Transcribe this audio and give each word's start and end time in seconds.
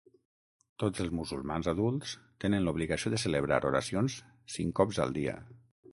Tots 0.83 1.01
els 1.03 1.11
musulmans 1.17 1.69
adults 1.73 2.15
tenen 2.45 2.65
l'obligació 2.69 3.13
de 3.15 3.19
celebrar 3.27 3.61
oracions 3.73 4.17
cinc 4.55 4.79
cops 4.81 5.03
al 5.05 5.15
dia. 5.21 5.37